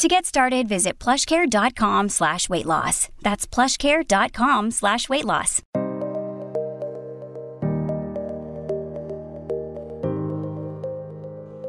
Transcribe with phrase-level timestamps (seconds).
[0.00, 3.10] To get started, visit plushcare.com slash weight loss.
[3.20, 5.60] That's plushcare.com slash weight loss.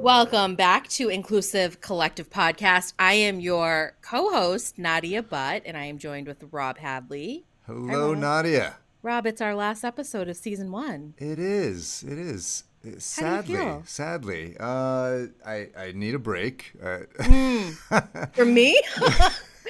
[0.01, 2.93] Welcome back to Inclusive Collective Podcast.
[2.97, 7.43] I am your co-host, Nadia Butt, and I am joined with Rob Hadley.
[7.67, 8.17] Hello, Rob.
[8.17, 8.77] Nadia.
[9.03, 11.15] Rob, it's our last episode of season one.
[11.17, 12.05] It is.
[12.07, 12.63] It is.
[12.83, 16.71] How do you Sadly, sadly, uh, I I need a break.
[16.81, 16.99] Uh,
[18.33, 18.81] For me?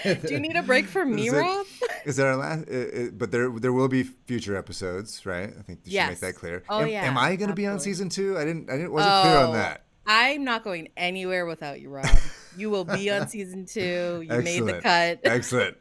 [0.04, 1.66] Do you need a break for me, Is it- Rob?
[2.06, 2.68] Is there a last?
[2.68, 5.50] Uh, uh, but there there will be future episodes, right?
[5.50, 6.10] I think you should Yes.
[6.10, 6.64] make that clear.
[6.70, 8.36] Oh, am, yeah, Am I going to be on season two?
[8.38, 8.70] I didn't.
[8.70, 8.94] I didn't.
[8.94, 9.84] Wasn't clear on Oh, that.
[10.08, 12.08] I'm not going anywhere without you, Rob.
[12.58, 14.26] You will be on season two.
[14.28, 15.20] You made the cut.
[15.24, 15.78] Excellent.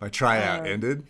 [0.00, 1.04] My tryout Uh, ended.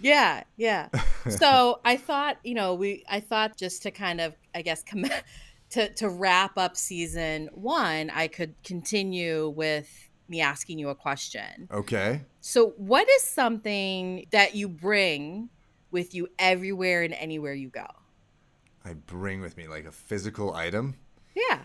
[0.00, 0.88] Yeah, yeah.
[1.28, 5.06] So I thought, you know, we I thought just to kind of, I guess, com-
[5.70, 11.68] to to wrap up season one, I could continue with me asking you a question.
[11.72, 12.22] Okay.
[12.40, 15.48] So, what is something that you bring
[15.90, 17.86] with you everywhere and anywhere you go?
[18.84, 20.94] I bring with me like a physical item.
[21.34, 21.64] Yeah.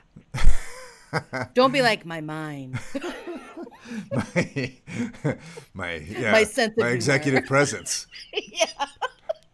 [1.53, 2.79] Don't be like my mind.
[4.11, 4.73] my
[5.73, 8.07] my yeah My sense my executive presence.
[8.33, 8.65] yeah.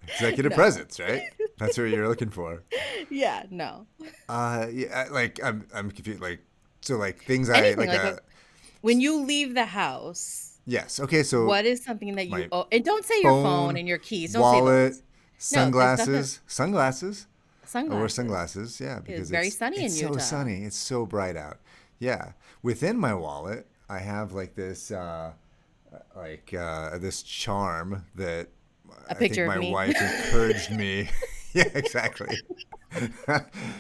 [0.08, 0.56] Executive No.
[0.56, 1.24] presence, right?
[1.58, 2.64] That's what you're looking for.
[3.10, 3.44] Yeah.
[3.52, 3.86] No.
[4.30, 6.22] Uh, yeah, like I'm, I'm confused.
[6.22, 6.40] Like,
[6.82, 7.78] so like things I like.
[7.78, 8.20] like a, a-
[8.82, 11.00] When you leave the house, yes.
[11.00, 11.24] Okay.
[11.24, 13.98] So what is something that you oh, and don't say your phone phone, and your
[13.98, 14.34] keys.
[14.34, 15.04] Don't wallet, say those.
[15.38, 17.28] sunglasses, sunglasses.
[17.64, 18.00] I Sunglasses.
[18.00, 18.80] wear sunglasses.
[18.80, 20.14] Yeah, because it's very it's, sunny in Utah.
[20.14, 20.64] it's so sunny.
[20.64, 21.58] It's so bright out.
[22.00, 22.32] Yeah.
[22.64, 25.32] Within my wallet, I have like this, uh,
[26.16, 28.50] like uh, this charm that
[29.10, 31.10] A I picture think my wife encouraged me.
[31.54, 32.38] yeah, exactly.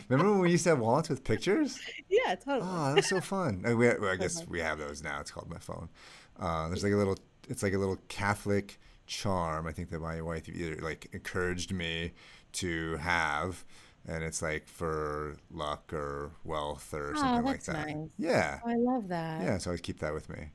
[0.09, 1.79] Remember when we used to have wallets with pictures?
[2.09, 2.69] Yeah, totally.
[2.71, 3.63] Oh, that was so fun.
[3.67, 5.19] Uh, we, I guess we have those now.
[5.19, 5.89] It's called my phone.
[6.39, 7.17] Uh, there's like a little.
[7.49, 9.67] It's like a little Catholic charm.
[9.67, 12.13] I think that my wife either like encouraged me
[12.53, 13.65] to have,
[14.07, 17.87] and it's like for luck or wealth or Oh, something like that.
[17.87, 18.09] nice.
[18.17, 19.41] Yeah, Oh, I love that.
[19.43, 19.57] yeah.
[19.57, 20.49] So I always keep that with me.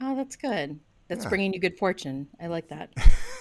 [0.00, 0.78] Oh, that's good.
[1.08, 1.28] That's Yeah.
[1.28, 2.28] bringing you good fortune.
[2.40, 2.90] I like that.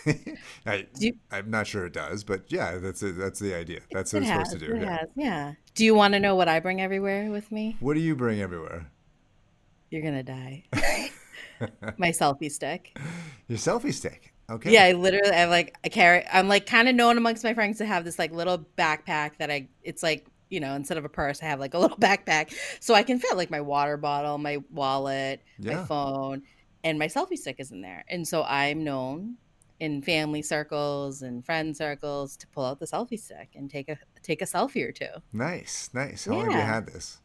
[0.65, 0.85] I,
[1.31, 3.17] I'm not sure it does, but yeah, that's it.
[3.17, 3.79] That's the idea.
[3.91, 4.49] That's what it's has.
[4.49, 4.75] supposed to do.
[4.75, 4.97] It Yeah.
[4.97, 5.09] has.
[5.15, 5.53] Yeah.
[5.73, 7.77] Do you want to know what I bring everywhere with me?
[7.79, 8.91] What do you bring everywhere?
[9.89, 10.65] You're gonna die.
[11.97, 12.97] My selfie stick.
[13.47, 14.32] Your selfie stick.
[14.49, 14.71] Okay.
[14.73, 16.25] Yeah, I literally, I like, I carry.
[16.31, 19.49] I'm like kind of known amongst my friends to have this like little backpack that
[19.49, 19.69] I.
[19.83, 22.93] It's like you know, instead of a purse, I have like a little backpack, so
[22.93, 26.43] I can fit like my water bottle, my wallet, my phone,
[26.83, 28.05] and my selfie stick is in there.
[28.07, 29.37] And so I'm known
[29.79, 33.97] in family circles and friend circles to pull out the selfie stick and take a
[34.21, 35.07] take a selfie or two.
[35.33, 36.25] Nice, nice.
[36.25, 37.19] How long have you had this?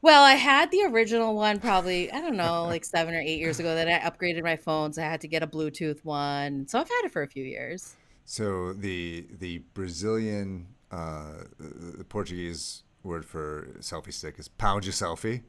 [0.00, 3.60] Well, I had the original one probably, I don't know, like seven or eight years
[3.60, 3.74] ago.
[3.74, 6.66] that I upgraded my phone, so I had to get a Bluetooth one.
[6.68, 7.94] So I've had it for a few years.
[8.24, 15.42] So the the Brazilian, uh, the Portuguese word for selfie stick is pau de selfie,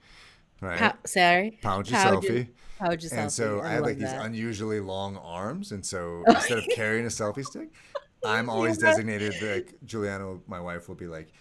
[0.61, 0.79] right?
[0.79, 1.59] Pow- sorry.
[1.61, 2.47] Pau de Pow de- selfie.
[3.00, 3.63] De And so selfie.
[3.63, 7.69] I, have like these unusually long arms, and so instead of carrying a selfie stick,
[8.25, 11.31] I'm always designated like Juliana, my wife, will be like,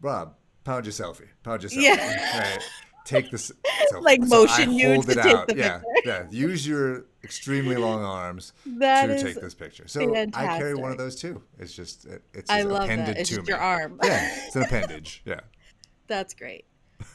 [0.00, 1.82] Rob, pau your selfie, Pound your selfie.
[1.82, 2.38] Yeah.
[2.40, 2.58] Right.
[3.04, 3.52] Take this
[3.92, 4.02] selfie.
[4.02, 5.48] Like So motion you hold to it take out.
[5.48, 6.24] the yeah, yeah.
[6.30, 9.86] Use your extremely long arms That to take this picture.
[9.88, 11.42] So I carry one of those too.
[11.58, 13.18] It's just it, it's I love appended that.
[13.20, 13.52] It's to just me.
[13.52, 14.00] your arm.
[14.02, 15.22] Yeah, it's an appendage.
[15.24, 15.40] Yeah.
[16.06, 16.64] That's great.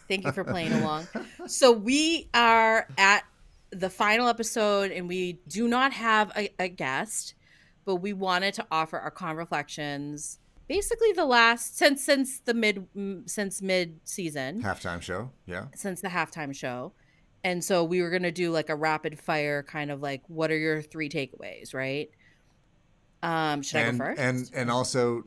[0.08, 1.08] Thank you for playing along.
[1.48, 3.24] So we are at
[3.72, 7.34] the final episode, and we do not have a, a guest,
[7.86, 10.38] but we wanted to offer our ConverFlections.
[10.70, 12.88] Basically, the last since since the mid
[13.26, 15.32] since mid season, Halftime show.
[15.46, 15.66] Yeah.
[15.76, 16.94] since the halftime show,
[17.44, 20.58] and so we were gonna do like a rapid fire kind of like, what are
[20.58, 22.10] your three takeaways, right?
[23.24, 24.22] Um, should and, I go first?
[24.22, 25.24] And and also,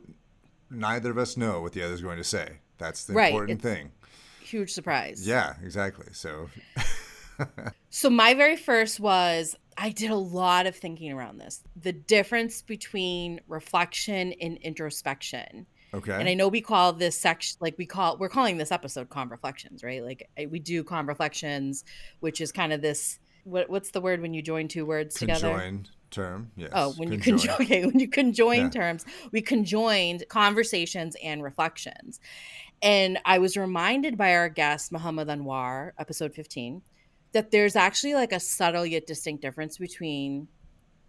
[0.71, 2.59] neither of us know what the other's going to say.
[2.77, 3.91] That's the Right, important it's- thing.
[4.41, 5.27] Huge surprise.
[5.27, 6.07] Yeah, exactly.
[6.11, 6.49] So,
[7.89, 11.63] So my very first was I did a lot of thinking around this.
[11.75, 15.65] The difference between reflection and introspection.
[15.93, 16.13] okay.
[16.13, 19.83] And I know we call this section like we call we're calling this episode ConverFlections,
[19.83, 20.03] right?
[20.03, 21.83] Like we do ConverFlections,
[22.19, 25.49] which is kind of this what what's the word when you join two words together?
[25.49, 26.51] Conjoined term.
[26.55, 26.69] Yes.
[26.73, 27.25] Oh, when Conjoin.
[27.27, 28.69] you conjoin, okay, when you conjoin Yeah.
[28.69, 32.19] terms, we conjoined conversations and reflections.
[32.81, 36.81] And I was reminded by our guest, Muhammad Anwar, episode 15,
[37.33, 40.47] that there's actually like a subtle yet distinct difference between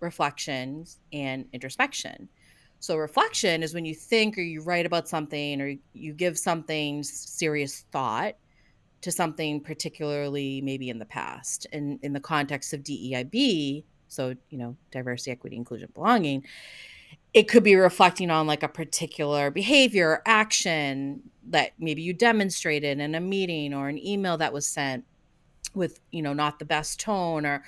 [0.01, 2.29] reflections and introspection.
[2.81, 7.03] So, reflection is when you think or you write about something or you give something
[7.03, 8.37] serious thought
[9.01, 11.67] to something particularly maybe in the past.
[11.73, 16.45] And in the context of DEIB, so, you know, diversity, equity, inclusion, belonging,
[17.33, 23.01] it could be reflecting on like a particular behavior or action that maybe you demonstrated
[23.01, 25.05] in a meeting or an email that was sent
[25.75, 27.65] with, you know, not the best tone or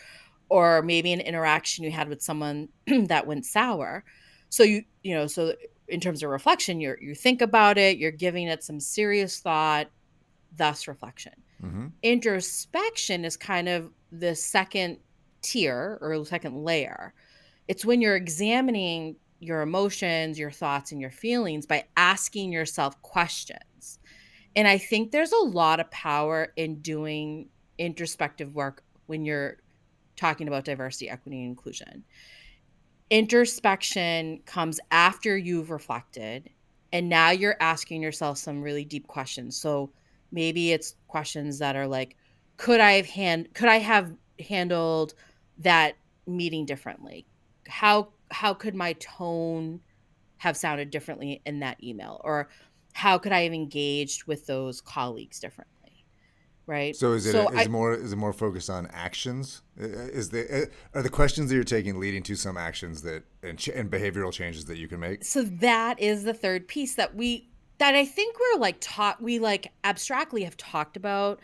[0.49, 4.05] or maybe an interaction you had with someone that went sour.
[4.49, 5.55] So you, you know, so
[5.89, 9.89] in terms of reflection, you're you think about it, you're giving it some serious thought,
[10.57, 11.33] thus reflection.
[11.63, 11.93] Mhm.
[12.03, 14.99] Introspection is kind of the second
[15.43, 17.15] tier or second layer.
[17.69, 23.99] It's when you're examining your emotions, your thoughts, and your feelings by asking yourself questions.
[24.55, 29.59] And I think there's a lot of power in doing introspective work when you're
[30.17, 32.05] talking about diversity, equity, and inclusion.
[33.11, 36.51] Introspection comes after you've reflected,
[36.93, 39.57] and now you're asking yourself some really deep questions.
[39.57, 39.91] So
[40.33, 42.17] maybe it's questions that are like,
[42.57, 45.15] could I have hand could I have handled
[45.59, 45.97] that
[46.27, 47.27] meeting differently?
[47.69, 49.81] How how could my tone
[50.39, 52.21] have sounded differently in that email?
[52.25, 52.49] Or
[52.93, 55.76] how could I have engaged with those colleagues differently?
[56.67, 56.97] Right.
[56.97, 59.63] So is it So is I- it more is it more focused on actions?
[59.77, 60.65] Is the
[60.95, 63.91] uh, are the questions that you're taking leading to some actions that and, ch- and
[63.91, 65.25] behavioral changes that you can make?
[65.25, 67.49] so that is the third piece that we
[67.79, 71.41] that I think we're like taught we like abstractly have talked about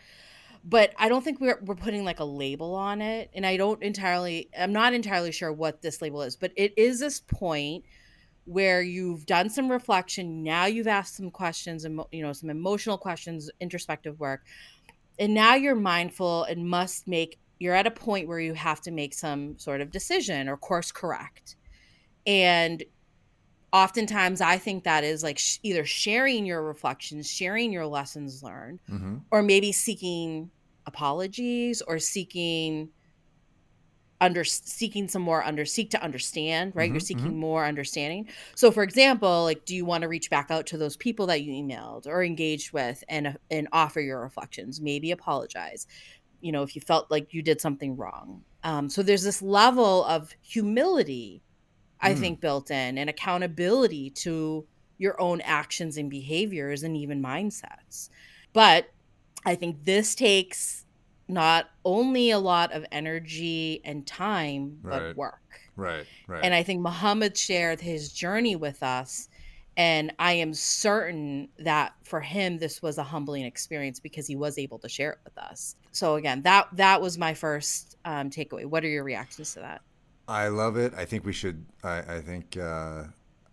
[0.64, 3.80] but I don't think we're we're putting like a label on it and I don't
[3.82, 7.84] entirely I'm not entirely sure what this label is but it is this point
[8.44, 12.98] where you've done some reflection now you've asked some questions and you know some emotional
[12.98, 14.44] questions introspective work
[15.22, 18.90] and now you're mindful and must make you're at a point where you have to
[18.90, 21.54] make some sort of decision or course correct.
[22.26, 22.82] And
[23.72, 28.78] oftentimes i think that is like sh- either sharing your reflections sharing your lessons learned
[28.86, 30.50] hmm or maybe seeking
[30.86, 32.90] apologies or seeking
[34.22, 36.92] under seeking some more under seek to understand right?
[36.92, 38.28] You're Mhm, seeking more understanding.
[38.56, 41.42] So for example like do you want to reach back out to those people that
[41.42, 44.80] you emailed or engaged with and and offer your reflections?
[44.80, 45.86] Maybe apologize
[46.40, 48.44] you know if you felt like you did something wrong.
[48.64, 51.42] Um, so there's this level of humility
[52.00, 52.14] i Mm.
[52.14, 54.66] think built in and accountability to
[54.98, 58.08] your own actions and behaviors and even mindsets.
[58.52, 58.86] But
[59.46, 60.81] i think this takes
[61.32, 65.17] not only a lot of energy and time but Right.
[65.17, 65.40] work
[65.76, 66.44] Right, right.
[66.44, 69.29] and I think Muhammad shared his journey with us.
[69.75, 74.58] And I am certain that for him, this was a humbling experience because he was
[74.58, 75.76] able to share it with us.
[75.93, 78.67] So again, that that was my first um, takeaway.
[78.67, 79.81] What are your reactions to that?
[80.29, 80.93] I love it.
[80.94, 81.64] I think we should.
[81.82, 82.58] I, I think.
[82.58, 83.05] Uh,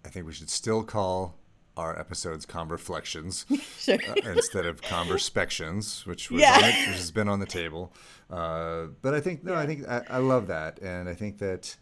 [0.04, 1.39] I think we should still call
[1.80, 3.46] our episodes "Converflections"
[3.86, 3.98] Sure.
[4.10, 6.56] uh, instead of "Converspections," which was Yeah.
[6.58, 7.94] which has been on the table.
[8.30, 9.56] Uh, but I think no.
[9.56, 11.76] I think I, I love that, and I think that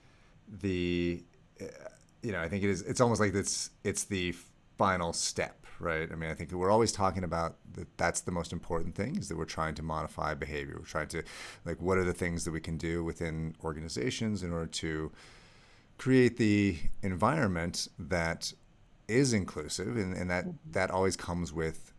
[0.47, 1.23] the,
[1.61, 1.65] uh,
[2.23, 2.81] you know, I think it is.
[2.83, 4.33] It's almost like it's it's the
[4.77, 6.09] final step, right?
[6.11, 7.87] I mean, I think we're always talking about that.
[7.97, 10.75] That's the most important thing is that we're trying to modify behavior.
[10.80, 11.23] We're trying to,
[11.66, 15.11] like, what are the things that we can do within organizations in order to
[15.97, 18.54] create the environment that
[19.07, 21.94] is inclusive and, and that that always comes with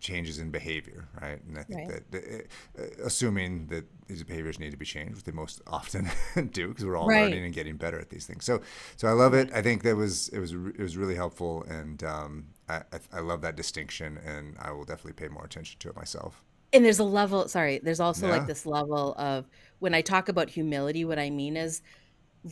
[0.00, 1.94] changes in behavior right and i think Right.
[2.10, 2.46] that
[2.78, 6.10] uh, assuming that these behaviors need to be changed which they most often
[6.52, 7.14] do because we're all Right.
[7.14, 8.60] learning and getting better at these things so
[8.96, 12.02] so i love it i think that was it was it was really helpful and
[12.04, 15.88] um, I, I, I love that distinction and i will definitely pay more attention to
[15.90, 18.28] it myself and there's a level sorry there's also Yeah.
[18.28, 21.82] like this level of when i talk about humility what i mean is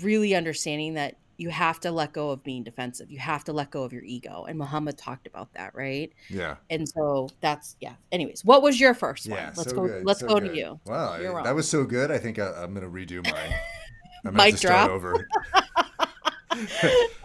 [0.02, 3.70] really understanding that you have to let go of being defensive you have to let
[3.70, 7.94] go of your ego and muhammad talked about that right yeah and so that's yeah
[8.12, 10.50] anyways what was your first one yeah let's so go good, let's so go good.
[10.52, 13.35] to you wow You're that was so good i think I, i'm gonna redo mine
[14.25, 14.90] i'm gonna Mic start drop.
[14.90, 15.26] over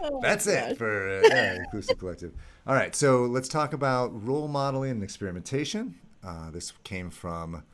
[0.00, 0.78] Oh That's it gosh.
[0.78, 2.32] for uh, yeah, Inclusive Collective.
[2.66, 5.96] All right, so let's talk about role modeling and experimentation.
[6.24, 7.64] Uh, this came from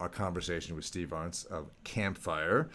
[0.00, 2.68] our conversation with Steve Arntz of Campfire,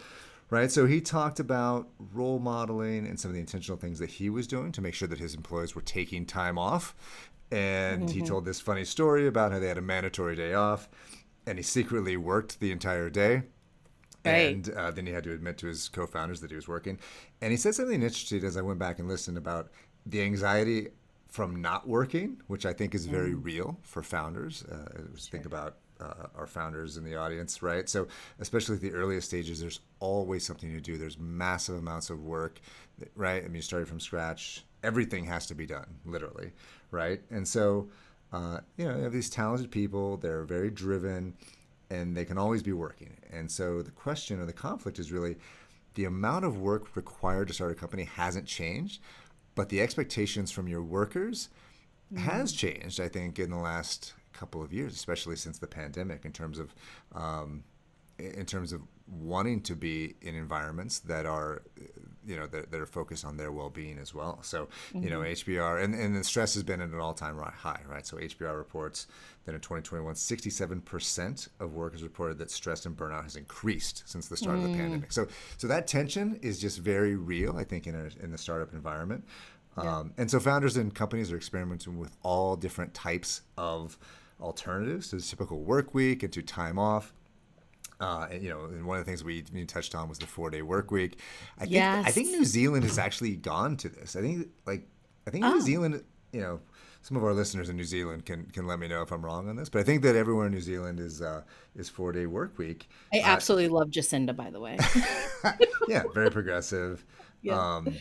[0.49, 0.71] right?
[0.71, 4.47] So he talked about role modeling and some of the intentional things that he was
[4.47, 6.95] doing to make sure that his employees were taking time off.
[7.51, 10.87] And he told this funny story about how they had a mandatory day off
[11.47, 13.41] and he secretly worked the entire day
[14.25, 14.53] Right.
[14.55, 16.99] And uh, then he had to admit to his co-founders that he was working.
[17.41, 19.69] And he said something interesting as I went back and listened about
[20.05, 20.89] the anxiety
[21.27, 23.43] from not working, which I think is very mm.
[23.43, 24.63] real for founders.
[24.63, 25.07] Uh, sure.
[25.17, 27.87] Think about uh, our founders in the audience, right?
[27.89, 28.07] So,
[28.39, 30.97] especially at the earliest stages, there's always something to do.
[30.97, 32.59] There's massive amounts of work,
[33.15, 33.43] right?
[33.43, 34.63] I mean, you started from scratch.
[34.83, 36.51] Everything has to be done, literally,
[36.91, 37.21] right?
[37.29, 37.89] And so,
[38.31, 40.17] uh, you know, you have these talented people.
[40.17, 41.35] They're very driven,
[41.89, 43.17] and they can always be working.
[43.31, 45.37] And so, the question or the conflict is really
[45.95, 49.01] the amount of work required to start a company hasn't changed,
[49.55, 51.49] but the expectations from your workers
[52.13, 52.23] mm-hmm.
[52.23, 52.99] has changed.
[52.99, 56.73] I think in the last couple of years, especially since the pandemic, in terms of
[57.13, 57.63] um,
[58.19, 61.63] in terms of wanting to be in environments that are
[62.25, 65.03] you know that, that are focused on their well-being as well so mm-hmm.
[65.03, 65.51] you know mm-hmm.
[65.51, 69.07] hbr and, and the stress has been at an all-time high right so hbr reports
[69.45, 74.37] that in 2021 67% of workers reported that stress and burnout has increased since the
[74.37, 74.63] start mm.
[74.63, 74.79] of the mm.
[74.79, 75.27] pandemic so
[75.57, 79.25] so that tension is just very real i think in, a, in the startup environment
[79.81, 79.99] yeah.
[79.99, 83.97] um, and so founders and companies are experimenting with all different types of
[84.41, 87.13] alternatives to the typical work week and to time off.
[87.99, 90.25] Uh, and, you know, and one of the things we, we touched on was the
[90.25, 91.19] four day work week.
[91.57, 92.07] I think yes.
[92.07, 94.15] I think New Zealand has actually gone to this.
[94.15, 94.87] I think like
[95.27, 95.53] I think oh.
[95.53, 96.61] New Zealand, you know,
[97.01, 99.49] some of our listeners in New Zealand can can let me know if I'm wrong
[99.49, 101.41] on this, but I think that everywhere in New Zealand is uh,
[101.75, 102.89] is four day work week.
[103.13, 104.77] I absolutely uh, love Jacinda, by the way.
[105.87, 107.05] yeah, very progressive.
[107.41, 107.77] Yeah.
[107.77, 107.95] Um,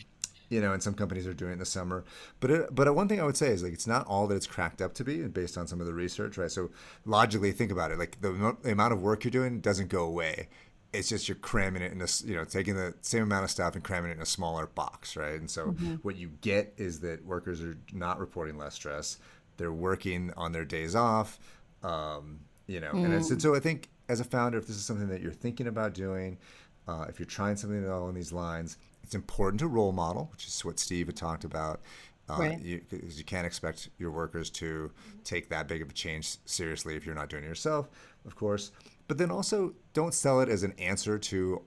[0.49, 2.05] you know, and some companies are doing it in the summer.
[2.41, 4.47] But it, but one thing I would say is like it's not all that it's
[4.47, 6.51] cracked up to be, based on some of the research, right?
[6.51, 6.71] So
[7.05, 7.99] logically, think about it.
[7.99, 10.49] Like the, the amount of work you're doing doesn't go away.
[10.93, 13.75] It's just you're cramming it in a, you know, taking the same amount of stuff
[13.75, 15.39] and cramming it in a smaller box, right?
[15.39, 15.97] And so mm-hmm.
[15.97, 19.19] what you get is that workers are not reporting less stress.
[19.59, 21.39] They're working on their days off,
[21.83, 23.05] um, you know, mm.
[23.05, 25.67] and, and so I think as a founder, if this is something that you're thinking
[25.67, 26.39] about doing,
[26.87, 28.79] uh, if you're trying something along these lines,
[29.09, 31.81] it's important to role model, which is what Steve had talked about.
[32.29, 32.61] Uh, right.
[32.61, 34.93] you, you can't expect your workers to
[35.25, 37.89] take that big of a change seriously if you're not doing it yourself,
[38.27, 38.71] of course.
[39.07, 41.63] But then also don't sell it as an answer to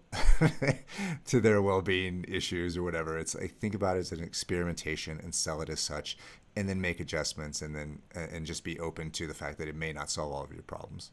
[1.26, 3.18] to their well-being issues or whatever.
[3.18, 6.20] It's like think about it as an experimentation and sell it as such,
[6.56, 9.76] and then make adjustments and then and just be open to the fact that it
[9.76, 11.10] may not solve all of your problems.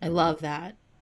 [0.00, 0.76] I love that.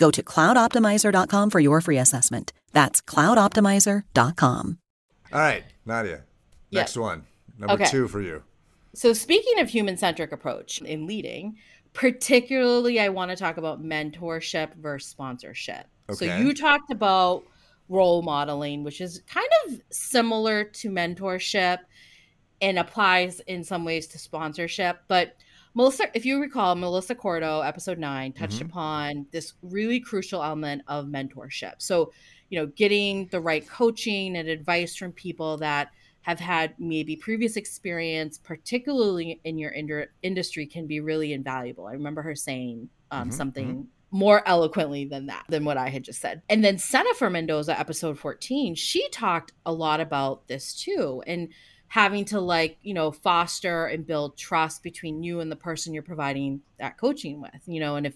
[0.00, 2.54] Go to cloudoptimizer.com for your free assessment.
[2.72, 4.78] That's cloudoptimizer.com.
[5.32, 6.22] All right, Nadia.
[6.72, 7.26] Next one.
[7.58, 7.84] Number okay.
[7.84, 8.42] two for you.
[8.94, 11.58] So, speaking of human centric approach in leading,
[11.92, 15.86] particularly I want to talk about mentorship versus sponsorship.
[16.08, 16.28] Okay.
[16.28, 17.44] So, you talked about
[17.90, 21.80] role modeling, which is kind of similar to mentorship
[22.62, 25.02] and applies in some ways to sponsorship.
[25.08, 25.36] But
[25.74, 28.66] Melissa, if you recall, Melissa Cordo, episode nine, touched mm-hmm.
[28.66, 31.74] upon this really crucial element of mentorship.
[31.78, 32.12] So,
[32.48, 35.90] you know, getting the right coaching and advice from people that
[36.22, 39.72] have had maybe previous experience, particularly in your
[40.22, 41.86] industry, can be really invaluable.
[41.86, 43.30] I remember her saying um, mm-hmm.
[43.30, 43.82] something mm-hmm.
[44.10, 46.42] more eloquently than that, than what I had just said.
[46.48, 51.22] And then Jennifer Mendoza, episode 14, she talked a lot about this too.
[51.26, 51.48] And
[51.90, 56.02] having to like you know foster and build trust between you and the person you're
[56.02, 58.14] providing that coaching with you know and if,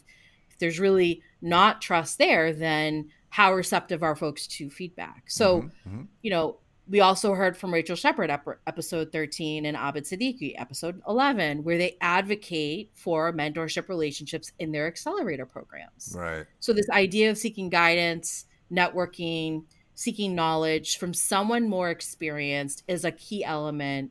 [0.48, 5.88] if there's really not trust there then how receptive are folks to feedback so mm-hmm,
[5.88, 6.02] mm-hmm.
[6.22, 8.30] you know we also heard from Rachel Shepard,
[8.66, 14.86] episode 13, and Abid Siddiqui, episode 11, where they advocate for mentorship relationships in their
[14.86, 16.14] accelerator programs.
[16.14, 16.44] Right.
[16.60, 19.64] So, this idea of seeking guidance, networking,
[19.94, 24.10] seeking knowledge from someone more experienced is a key element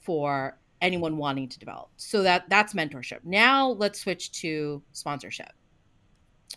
[0.00, 1.90] for anyone wanting to develop.
[1.96, 3.20] So that that's mentorship.
[3.24, 5.52] Now let's switch to sponsorship.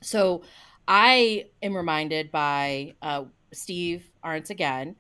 [0.02, 0.44] So
[0.88, 4.96] I am reminded by uh, Steve Arntz again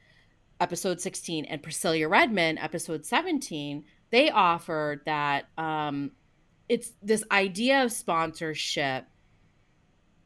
[0.64, 6.12] episode 16, and Priscilla Redmond, episode 17, they offered that um,
[6.70, 9.06] it's this idea of sponsorship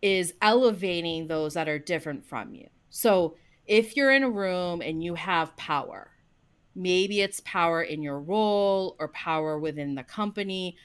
[0.02, 2.68] is elevating those that are different from you.
[2.90, 6.12] So if you're in a room and you have power,
[6.76, 10.78] maybe it's power in your role or power within the company,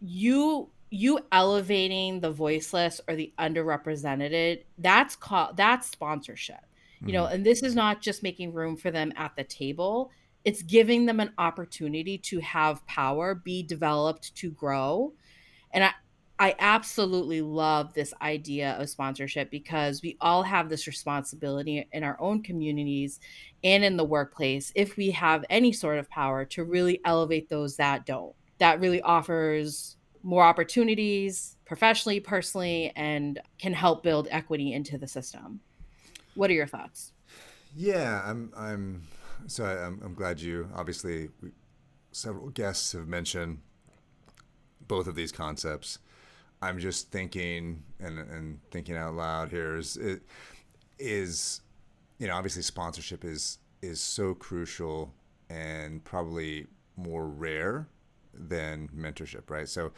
[0.00, 6.56] you you elevating the voiceless or the underrepresented, that's called that's sponsorship.
[6.56, 7.08] Mm-hmm.
[7.08, 7.34] You know, mm-hmm.
[7.36, 10.10] and this is not just making room for them at the table.
[10.44, 15.12] It's giving them an opportunity to have power, be developed, to grow.
[15.72, 15.92] And I,
[16.42, 22.20] I absolutely love this idea of sponsorship because we all have this responsibility in our
[22.20, 23.20] own communities
[23.62, 27.76] and in the workplace, if we have any sort of power, to really elevate those
[27.76, 28.34] that don't.
[28.58, 35.60] That really offers more opportunities professionally, personally, and can help build equity into the system.
[36.34, 37.12] What are your thoughts?
[37.76, 38.52] Yeah, I'm.
[38.56, 39.06] I'm.
[39.46, 40.68] So I, am I'm glad you.
[40.74, 41.52] Obviously, we,
[42.10, 43.60] several guests have mentioned
[44.88, 46.00] both of these concepts.
[46.62, 50.22] I'm just thinking and, and thinking out loud here is it
[50.98, 51.60] is
[52.18, 55.12] you know obviously sponsorship is is so crucial
[55.50, 56.66] and probably
[56.96, 57.88] more rare
[58.32, 59.90] than mentorship right so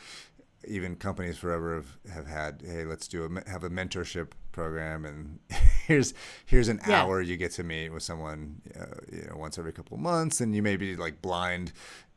[0.66, 5.38] even companies forever have, have had hey let's do a have a mentorship program and
[5.86, 6.14] here's
[6.46, 7.02] here's an yeah.
[7.02, 10.40] hour you get to meet with someone uh, you know once every couple of months
[10.40, 11.72] and you may be like blind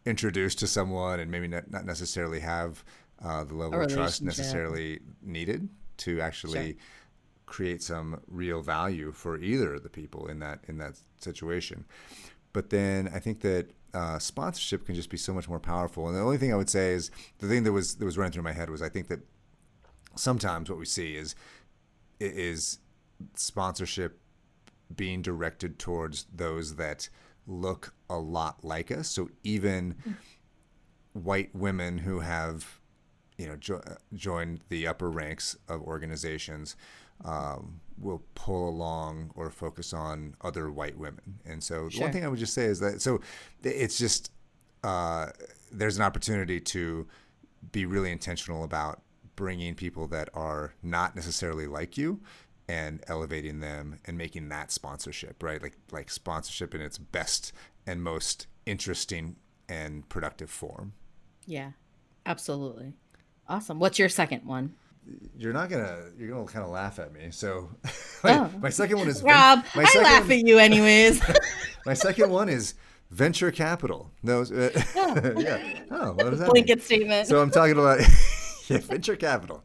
[0.06, 2.86] introduced to someone and maybe not, not necessarily have
[3.24, 6.82] uh, the level of trust necessarily needed to actually sure.
[7.46, 11.86] create some real value for either of the people in that in that situation.
[12.54, 16.08] But then I think that uh, sponsorship can just be so much more powerful.
[16.08, 17.10] And the only thing I would say is
[17.40, 19.22] the thing that was that was running through my head was I think that
[20.16, 21.36] sometimes what we see is
[22.20, 22.80] is
[23.36, 24.20] sponsorship
[24.96, 27.10] being directed towards those that
[27.46, 29.08] look a lot like us.
[29.08, 30.16] So even mm.
[31.14, 32.80] white women who have
[33.38, 33.82] you know jo-
[34.13, 36.75] join the upper ranks of organizations
[37.25, 41.40] um, will pull along or focus on other white women.
[41.46, 42.03] And so sure.
[42.03, 43.22] one thing I would just say is that so
[43.64, 44.31] it's just
[44.83, 45.27] uh,
[45.72, 47.07] there's an opportunity to
[47.72, 49.01] be really intentional about
[49.35, 52.20] bringing people that are not necessarily like you
[52.70, 57.53] and elevating them and making that sponsorship right like like sponsorship in its best
[57.85, 59.35] and most interesting
[59.70, 60.94] and productive form
[61.46, 61.72] yeah
[62.25, 62.94] absolutely
[63.50, 63.79] Awesome.
[63.79, 64.74] What's your second one?
[65.38, 66.05] You're not gonna.
[66.18, 67.27] You're gonna kind of laugh at me.
[67.31, 67.70] So,
[68.24, 68.51] my, oh.
[68.60, 69.64] my second one is Rob.
[69.75, 71.22] My I laugh one, at you anyways.
[71.86, 72.74] my second one is
[73.10, 74.12] venture capital.
[74.22, 74.44] No, uh,
[74.96, 75.33] oh.
[75.38, 75.79] yeah.
[75.92, 76.50] Oh, what is that?
[76.50, 76.86] Blanket mean?
[76.86, 77.27] statement.
[77.27, 78.01] So I'm talking about
[78.68, 79.64] yeah, venture capital.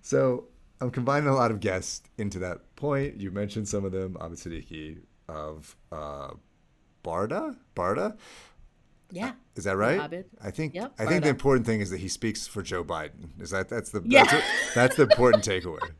[0.00, 0.44] So
[0.80, 3.20] I'm combining a lot of guests into that point.
[3.20, 4.16] You mentioned some of them.
[4.20, 6.30] Ahmed Siddiqui of uh,
[7.04, 7.56] Barda.
[7.76, 8.16] Barda.
[9.10, 9.32] Yeah.
[9.54, 10.24] Is that right?
[10.42, 13.40] I think yep, I think the important thing is that he speaks for Joe Biden.
[13.40, 14.24] Is that that's the yeah.
[14.24, 15.78] that's, that's the important takeaway.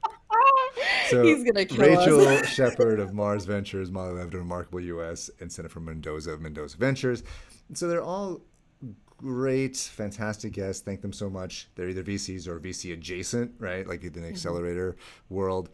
[1.08, 5.50] So He's gonna kill Rachel Shepard of Mars Ventures, Molly Levitt of Remarkable US, and
[5.50, 7.22] Jennifer Mendoza of Mendoza Ventures.
[7.72, 8.42] So they're all
[9.16, 10.82] great, fantastic guests.
[10.82, 11.68] Thank them so much.
[11.74, 13.86] They're either VCs or VC adjacent, right?
[13.86, 14.28] Like in the mm-hmm.
[14.28, 14.96] accelerator
[15.28, 15.70] world.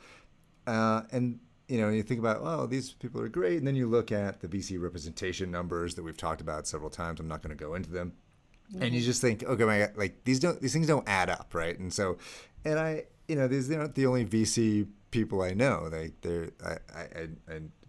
[0.66, 3.86] Uh, and you know, you think about, oh, these people are great, and then you
[3.86, 7.20] look at the VC representation numbers that we've talked about several times.
[7.20, 8.12] I'm not going to go into them,
[8.70, 8.82] mm-hmm.
[8.82, 9.06] and you mm-hmm.
[9.06, 11.78] just think, okay, my God, like these don't, these things don't add up, right?
[11.78, 12.18] And so,
[12.64, 15.88] and I, you know, these they're not the only VC people I know.
[15.88, 17.28] They, they're, I, I,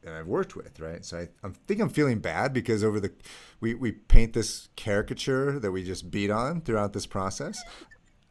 [0.06, 1.04] and I've worked with, right?
[1.04, 3.12] So I, I think I'm feeling bad because over the,
[3.60, 7.62] we, we paint this caricature that we just beat on throughout this process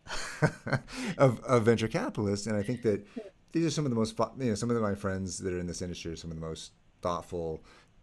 [1.19, 3.07] of, of venture capitalists, and I think that
[3.55, 5.67] these are some of the most you know some of my friends that are in
[5.67, 7.63] this industry are some of the most thoughtful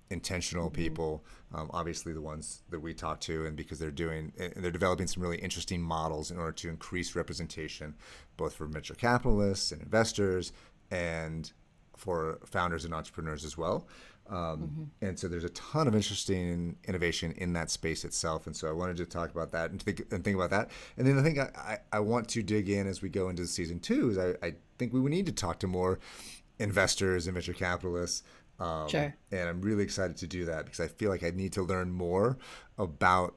[0.10, 0.82] intentional mm-hmm.
[0.82, 4.72] people um, obviously the ones that we talk to and because they're doing and they're
[4.72, 7.94] developing some really interesting models in order to increase representation
[8.38, 10.54] both for venture capitalists and investors
[10.90, 11.52] and
[11.98, 13.88] for founders and entrepreneurs as well
[14.32, 14.84] um, mm-hmm.
[15.06, 18.48] And so there's a ton of interesting innovation in that space itself.
[18.48, 20.72] And so I wanted to talk about that and think, and think about that.
[20.98, 23.46] And then the thing I, I, I want to dig in as we go into
[23.46, 26.00] season two is I, I think we would need to talk to more
[26.60, 28.24] investors and venture capitalists.
[28.58, 29.14] Um, sure.
[29.32, 31.92] And I'm really excited to do that because I feel like I need to learn
[31.92, 32.38] more
[32.78, 33.36] about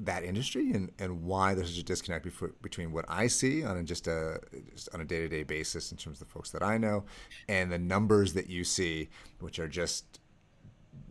[0.00, 3.76] that industry and, and why there's such a disconnect before, between what I see on
[3.78, 4.40] a, just a
[4.74, 7.04] just on a day to day basis in terms of the folks that I know
[7.48, 9.08] and the numbers that you see,
[9.40, 10.20] which are just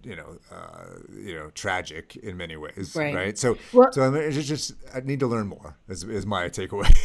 [0.04, 3.16] you know uh, you know tragic in many ways, right?
[3.16, 3.38] right?
[3.38, 5.78] So well, so I just I need to learn more.
[5.90, 6.96] Is, is my takeaway.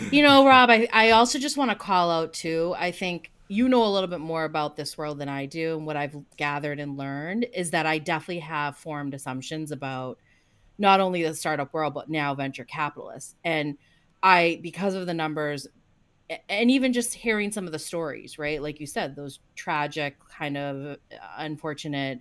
[0.10, 2.74] you know, Rob, I I also just want to call out too.
[2.78, 5.86] I think you know a little bit more about this world than I do, and
[5.86, 10.18] what I've gathered and learned is that I definitely have formed assumptions about
[10.78, 13.34] not only the startup world but now venture capitalists.
[13.44, 13.78] And
[14.22, 15.66] I, because of the numbers,
[16.48, 18.62] and even just hearing some of the stories, right?
[18.62, 20.96] Like you said, those tragic, kind of
[21.36, 22.20] unfortunate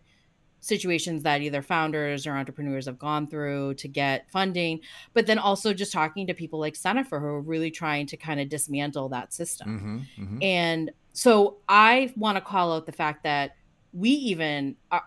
[0.59, 4.79] situations that either founders or entrepreneurs have gone through to get funding,
[5.13, 8.39] but then also just talking to people like Jennifer who are really trying to kind
[8.39, 10.05] of dismantle that system.
[10.17, 10.43] Mm-hmm, mm-hmm.
[10.43, 13.55] And so I want to call out the fact that
[13.93, 15.03] we even are,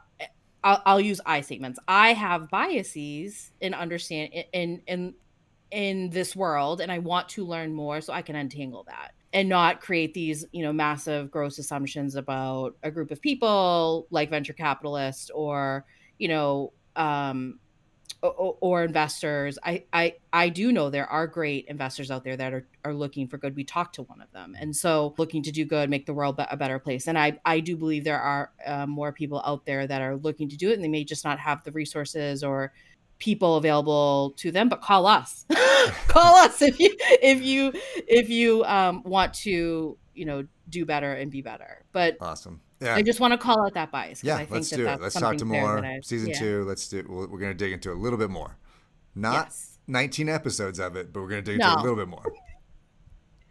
[0.66, 1.78] I'll, I'll, use I statements.
[1.86, 5.14] I have biases in understand in in
[5.70, 9.48] in this world, and I want to learn more so I can untangle that and
[9.48, 14.52] not create these you know massive gross assumptions about a group of people like venture
[14.52, 15.84] capitalists or
[16.18, 17.58] you know um
[18.22, 22.52] or, or, investors I, I i do know there are great investors out there that
[22.52, 23.54] are, are looking for good.
[23.54, 26.36] We talked to one of them and so looking to do good make the world
[26.38, 27.08] a better place.
[27.08, 30.48] And i i do believe there are uh, more people out there that are looking
[30.48, 32.72] to do it and they may just not have the resources or
[33.18, 35.44] people available to them but call us.
[36.08, 37.72] Call us if you if you
[38.08, 41.84] if you um, want to you know do better and be better.
[41.92, 42.94] But awesome yeah.
[42.94, 45.00] I just want to call out that bias yeah I let's do it.
[45.00, 45.84] let's talk to more.
[45.84, 46.38] I, season yeah.
[46.38, 48.58] two let's do we're going to dig into a little bit more.
[49.14, 49.78] Not yes.
[49.86, 51.68] 19 episodes of it but we're going to dig no.
[51.68, 52.24] into a little bit more.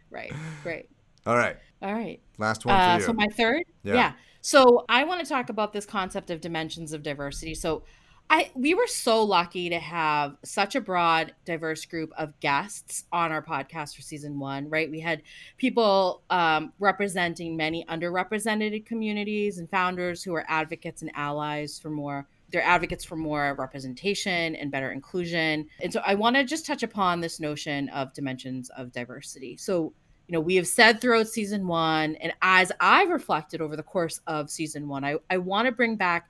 [0.08, 0.32] Right
[0.64, 0.88] right
[1.26, 1.56] all right.
[1.82, 2.20] All right.
[2.38, 3.64] Last one uh, so my third?
[3.82, 3.94] Yeah.
[3.94, 4.12] yeah.
[4.40, 7.54] So i want to talk about this concept of dimensions of diversity.
[7.54, 7.82] So
[8.28, 13.30] I we were so lucky to have such a broad, diverse group of guests on
[13.32, 14.68] our podcast for season one.
[14.68, 15.22] Right, we had
[15.56, 22.26] people um, representing many underrepresented communities and founders who are advocates and allies for more.
[22.50, 25.66] They're advocates for more representation and better inclusion.
[25.80, 29.56] And so I want to just touch upon this notion of dimensions of diversity.
[29.56, 29.92] So
[30.28, 34.20] you know, we have said throughout season one, and as I've reflected over the course
[34.26, 36.28] of season one, I, I want to bring back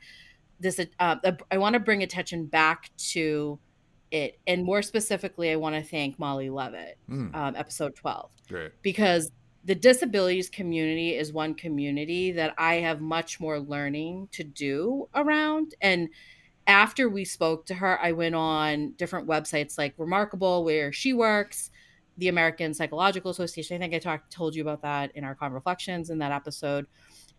[0.61, 1.17] this uh,
[1.51, 3.59] i want to bring attention back to
[4.11, 7.35] it and more specifically i want to thank molly levitt mm.
[7.35, 8.73] um, episode 12 Great.
[8.83, 9.31] because
[9.65, 15.75] the disabilities community is one community that i have much more learning to do around
[15.81, 16.09] and
[16.67, 21.71] after we spoke to her i went on different websites like remarkable where she works
[22.19, 26.11] the american psychological association i think i talked told you about that in our ConverFlections
[26.11, 26.87] in that episode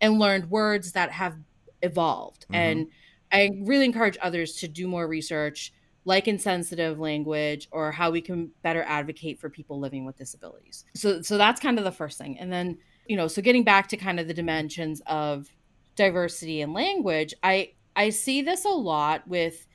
[0.01, 1.35] and learned words that have
[1.81, 2.55] evolved mm-hmm.
[2.55, 2.87] and
[3.31, 5.73] I really encourage others to do more research,
[6.05, 10.85] like insensitive language, or how we can better advocate for people living with disabilities.
[10.95, 12.37] So, so that's kind of the first thing.
[12.39, 15.47] And then, you know, so getting back to kind of the dimensions of
[15.95, 19.65] diversity and language, I I see this a lot with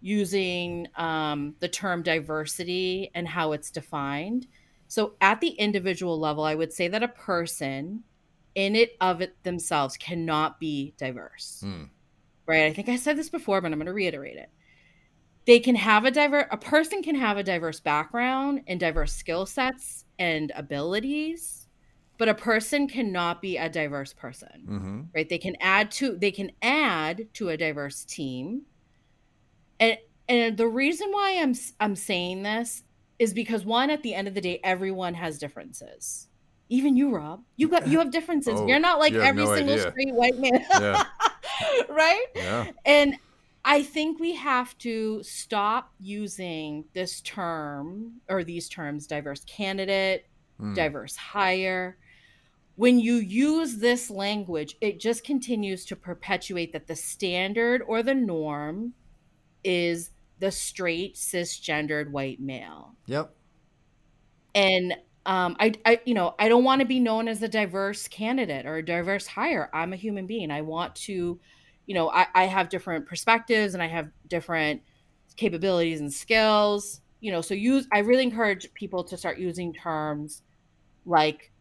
[0.00, 4.48] using um, the term diversity and how it's defined.
[4.88, 8.02] So, at the individual level, I would say that a person
[8.54, 11.62] in it of it themselves cannot be diverse.
[11.64, 11.88] Mm
[12.46, 12.64] right?
[12.64, 14.50] I think I said this before, but I'm going to reiterate it.
[15.46, 19.44] They can have a diverse, a person can have a diverse background and diverse skill
[19.44, 21.66] sets and abilities,
[22.16, 25.00] but a person cannot be a diverse person, mm-hmm.
[25.14, 25.28] right?
[25.28, 28.62] They can add to, they can add to a diverse team.
[29.80, 32.84] And, and the reason why I'm, I'm saying this
[33.18, 36.28] is because one, at the end of the day, everyone has differences
[36.72, 39.74] even you rob you got you have differences oh, you're not like every no single
[39.74, 39.90] idea.
[39.90, 41.04] straight white man yeah.
[41.88, 42.26] right?
[42.34, 42.66] Yeah.
[42.84, 43.16] And
[43.64, 50.26] I think we have to stop using this term or these terms diverse candidate,
[50.60, 50.74] mm.
[50.74, 51.96] diverse hire.
[52.74, 58.14] When you use this language, it just continues to perpetuate that the standard or the
[58.14, 58.94] norm
[59.62, 62.96] is the straight cisgendered white male.
[63.06, 63.32] Yep.
[64.54, 64.94] And
[65.26, 68.66] um, I, I, you know, I don't want to be known as a diverse candidate
[68.66, 69.70] or a diverse hire.
[69.72, 70.50] I'm a human being.
[70.50, 71.38] I want to
[71.86, 74.82] you know, I, I have different perspectives and I have different
[75.36, 77.00] capabilities and skills.
[77.20, 80.42] You know, so use I really encourage people to start using terms
[81.06, 81.52] like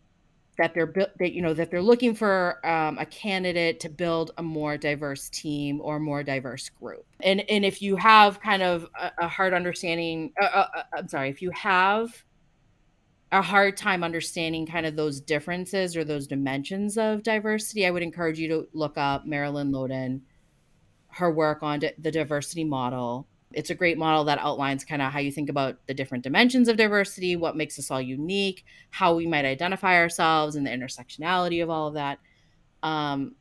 [0.58, 4.44] that they're that you know that they're looking for um, a candidate to build a
[4.44, 9.12] more diverse team or more diverse group and and if you have kind of a,
[9.20, 12.24] a hard understanding uh, uh, uh i'm sorry if you have
[13.32, 18.04] a hard time understanding kind of those differences or those dimensions of diversity, I would
[18.04, 20.22] encourage you to look up Marilyn Loden,
[21.08, 23.28] her work on the diversity model.
[23.54, 26.68] It's a great model that outlines kind of how you think about the different dimensions
[26.68, 31.64] of diversity, what makes us all unique, how we might identify ourselves, and the intersectionality
[31.64, 32.20] of all of that.
[32.84, 33.36] Um,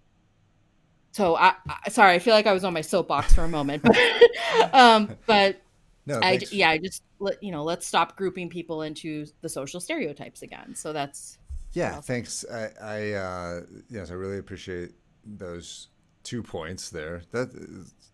[1.12, 3.84] so, I, I sorry, I feel like I was on my soapbox for a moment,
[4.72, 5.60] um, but
[6.06, 9.80] no, I yeah, I just let you know, let's stop grouping people into the social
[9.80, 10.74] stereotypes again.
[10.74, 11.38] So that's
[11.72, 12.44] Yeah, thanks.
[12.50, 14.92] I, I uh, yes, I really appreciate
[15.24, 15.88] those
[16.22, 17.22] two points there.
[17.32, 17.50] That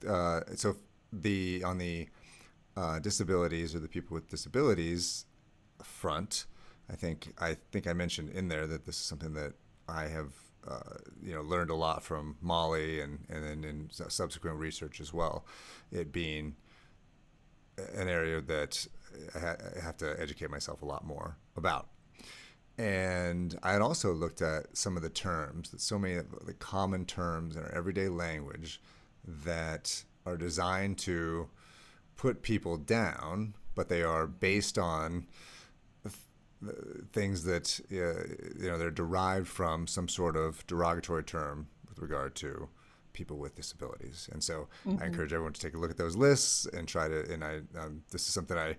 [0.07, 0.77] uh, so
[1.13, 2.09] the on the
[2.77, 5.25] uh, disabilities or the people with disabilities
[5.83, 6.47] front,
[6.91, 9.55] I think I think I mentioned in there that this is something that
[9.89, 10.33] I have
[10.69, 15.13] uh, you know learned a lot from Molly and and then in subsequent research as
[15.13, 15.45] well.
[15.93, 16.57] It being
[17.95, 18.87] an area that
[19.35, 21.89] I, ha- I have to educate myself a lot more about.
[22.79, 26.53] And I had also looked at some of the terms, that so many of the
[26.53, 28.83] common terms in our everyday language
[29.25, 31.49] that are designed to
[32.17, 35.27] put people down, but they are based on
[37.13, 42.35] things that uh, you know they're derived from some sort of derogatory term with regard
[42.35, 42.69] to
[43.17, 44.29] people with disabilities.
[44.33, 45.03] And so mm-hmm.
[45.03, 47.33] I encourage everyone to take a look at those lists and try to.
[47.33, 48.77] And I um, this is something I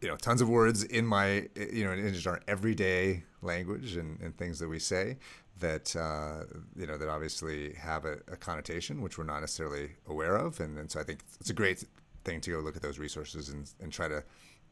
[0.00, 4.20] you know tons of words in my you know in just our everyday language and,
[4.20, 5.16] and things that we say
[5.58, 6.44] that uh,
[6.76, 10.78] you know that obviously have a, a, connotation which we're not necessarily aware of and,
[10.78, 11.84] and so I think it's a great
[12.24, 14.22] thing to go look at those resources and, and try to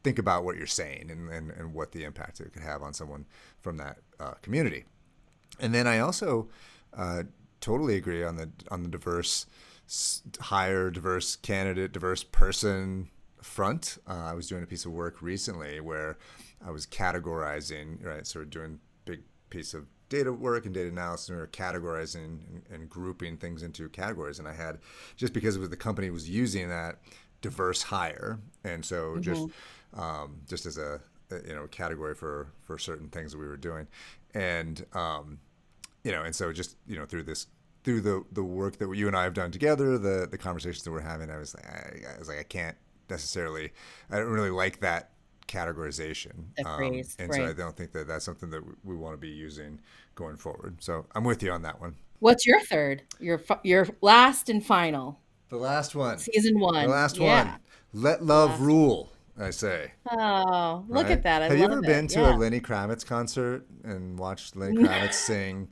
[0.03, 2.93] think about what you're saying and, and, and what the impact it could have on
[2.93, 3.25] someone
[3.59, 4.85] from that uh, community
[5.59, 6.49] and then I also
[6.95, 7.23] uh,
[7.65, 9.47] totally agree on the on the diverse
[10.39, 13.09] hire diverse candidate diverse person
[13.41, 13.97] front.
[14.07, 16.17] Uh, I was doing a piece of work recently where
[16.65, 18.25] I was categorizing, right?
[18.27, 22.23] So we're doing big piece of data work and data analysis, and we were categorizing
[22.25, 24.37] and, and, grouping things into categories.
[24.37, 24.77] And I had
[25.15, 26.97] just because it was the company was using that
[27.41, 29.21] diverse hire, and so mm-hmm.
[29.21, 29.47] just
[29.95, 31.01] um, just as a
[31.47, 33.87] you know category for for certain things that we were doing,
[34.35, 35.39] and um,
[36.03, 37.47] you know, and so just you know through this
[37.85, 40.91] through the the work that you and I have done together, the the conversations that
[40.91, 42.75] we're having, I was like, I, I was like, I can't
[43.09, 43.71] necessarily.
[44.09, 45.11] I don't really like that
[45.47, 46.45] categorization.
[46.65, 47.37] Um, phrase, and right.
[47.37, 49.79] so I don't think that that's something that we, we want to be using
[50.15, 50.83] going forward.
[50.83, 51.95] So I'm with you on that one.
[52.19, 53.03] What's your third?
[53.19, 55.19] Your your last and final.
[55.49, 56.17] The last one.
[56.17, 56.85] Season one.
[56.85, 57.43] The last yeah.
[57.43, 57.59] one.
[57.93, 59.11] Let love last rule.
[59.37, 59.91] I say.
[60.09, 61.11] Oh, look right?
[61.11, 61.41] at that!
[61.43, 61.85] I Have you ever it.
[61.85, 62.35] been to yeah.
[62.35, 65.67] a Lenny Kravitz concert and watched Lenny Kravitz sing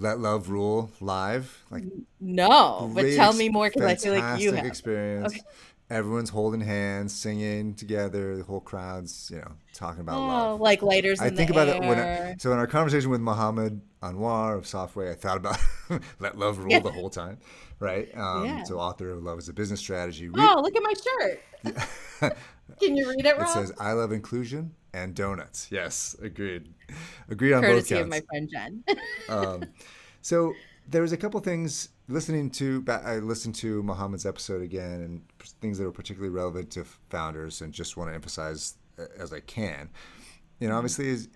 [0.00, 1.62] "Let Love Rule" live?
[1.70, 1.84] Like,
[2.20, 4.66] no, but tell me more because I feel like you have.
[4.66, 5.32] experience.
[5.34, 5.42] Okay
[5.90, 8.36] everyone's holding hands, singing together.
[8.36, 10.60] The whole crowd's, you know, talking about oh, love.
[10.60, 11.20] Like lighters.
[11.20, 11.76] I think about air.
[11.76, 11.98] it when.
[11.98, 15.58] I, so in our conversation with Mohammed Anwar of Softway, I thought about
[16.20, 16.78] let love rule yeah.
[16.78, 17.38] the whole time,
[17.80, 18.08] right?
[18.16, 18.62] Um, yeah.
[18.62, 20.28] So author of Love as a Business Strategy.
[20.28, 21.42] Read, oh, look at my shirt.
[21.64, 22.30] Yeah.
[22.80, 23.48] Can you read it, Rob?
[23.48, 26.72] It says, "I love inclusion and donuts." Yes, agreed.
[27.28, 28.02] Agreed on Courtesy both counts.
[28.02, 28.84] of my friend Jen.
[29.28, 29.64] um,
[30.22, 30.54] so
[30.88, 35.22] there was a couple things listening to I listened to Mohammed's episode again and
[35.60, 39.40] things that are particularly relevant to founders and just want to emphasize uh, as I
[39.40, 39.88] can.
[40.58, 40.78] You know, mm-hmm.
[40.78, 41.28] obviously,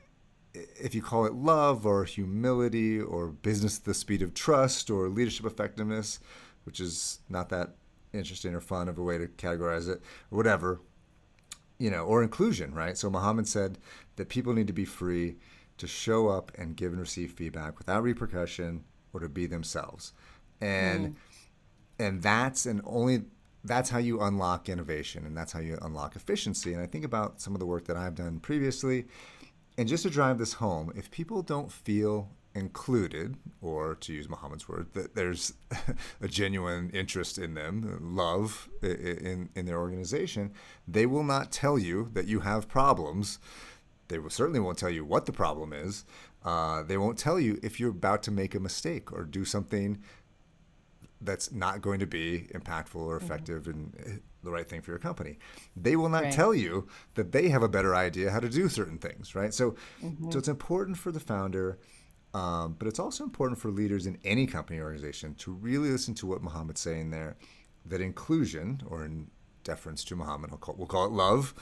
[0.52, 5.08] if you call it love or humility or business at the speed of trust or
[5.08, 6.18] leadership effectiveness,
[6.64, 7.76] which is not that
[8.12, 10.80] interesting or fun of a way to categorize it or whatever,
[11.78, 12.98] you know, or inclusion, right?
[12.98, 13.78] So Mohammed said
[14.16, 15.36] that people need to be free
[15.78, 20.12] to show up and give and receive feedback without repercussion or to be themselves
[20.64, 21.14] and mm.
[21.98, 23.22] and that's and only
[23.64, 26.72] that's how you unlock innovation and that's how you unlock efficiency.
[26.72, 29.06] And i think about some of the work that i've done previously.
[29.76, 34.68] And just to drive this home if people don't feel included or to use muhammad's
[34.68, 35.54] word that there's
[36.20, 40.52] a genuine interest in them love in, in their organization
[40.86, 43.38] they will not tell you that you have problems.
[44.08, 46.04] They will certainly won't tell you what the problem is.
[46.44, 49.98] Uh, they won't tell you if you're about to make a mistake or do something
[51.24, 53.24] that's not going to be impactful or mm-hmm.
[53.24, 53.70] effective mm-hmm.
[53.70, 55.38] and eh, the right thing for your company.
[55.74, 56.32] They will not right.
[56.32, 59.52] tell you that they have a better idea how to do certain things, right?
[59.54, 60.30] So, mm-hmm.
[60.30, 61.78] so it's important for the founder,
[62.34, 66.14] um, but it's also important for leaders in any company or organization to really listen
[66.16, 67.36] to what Mohammed's saying there.
[67.86, 69.30] That inclusion, or in
[69.62, 71.54] deference to Muhammad, we'll call, we'll call it love,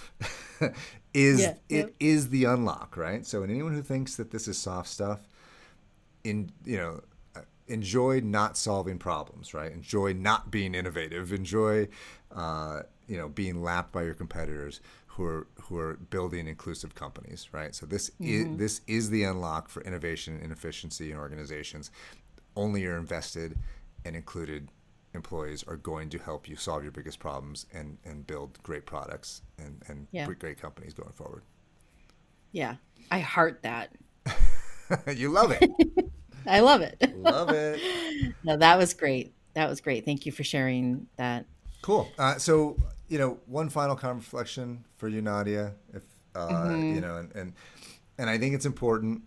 [1.14, 2.08] is yeah, it yeah.
[2.08, 3.26] is the unlock, right?
[3.26, 5.26] So, anyone who thinks that this is soft stuff,
[6.24, 7.00] in you know
[7.68, 9.72] enjoy not solving problems, right?
[9.72, 11.32] Enjoy not being innovative.
[11.32, 11.88] Enjoy,
[12.34, 17.48] uh, you know, being lapped by your competitors who are who are building inclusive companies,
[17.52, 17.74] right?
[17.74, 18.52] So this mm-hmm.
[18.54, 21.90] is this is the unlock for innovation and efficiency in organizations.
[22.56, 23.58] Only your invested
[24.04, 24.68] and included
[25.14, 29.42] employees are going to help you solve your biggest problems and and build great products
[29.58, 30.26] and and yeah.
[30.26, 31.42] great companies going forward.
[32.52, 32.76] Yeah,
[33.10, 33.96] I heart that.
[35.14, 35.70] you love it.
[36.46, 37.16] I love it.
[37.16, 37.80] Love it.
[38.44, 39.34] no, that was great.
[39.54, 40.04] That was great.
[40.04, 41.46] Thank you for sharing that.
[41.82, 42.08] Cool.
[42.18, 42.76] Uh, so,
[43.08, 46.02] you know, one final kind of reflection for you, Nadia, if
[46.34, 46.94] uh, mm-hmm.
[46.94, 47.52] you know, and, and
[48.18, 49.22] and I think it's important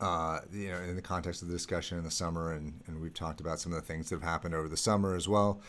[0.00, 3.14] uh, you know, in the context of the discussion in the summer, and, and we've
[3.14, 5.60] talked about some of the things that have happened over the summer as well.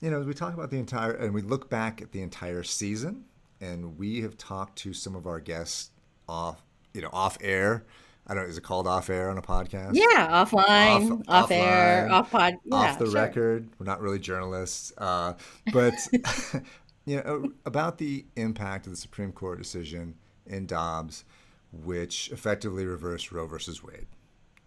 [0.00, 2.62] You know, as we talk about the entire, and we look back at the entire
[2.64, 3.24] season,
[3.60, 5.90] and we have talked to some of our guests
[6.28, 6.62] off,
[6.92, 7.84] you know, off air.
[8.26, 9.94] I don't know, is it called off air on a podcast?
[9.94, 13.14] Yeah, offline, off, off air, off pod, yeah, off the sure.
[13.14, 13.68] record.
[13.78, 15.34] We're not really journalists, uh,
[15.72, 15.94] but
[17.04, 20.14] you know, about the impact of the Supreme Court decision
[20.46, 21.24] in Dobbs
[21.72, 24.06] which effectively reversed Roe versus Wade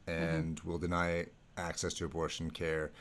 [0.08, 0.70] and mm-hmm.
[0.70, 2.91] will deny access to abortion care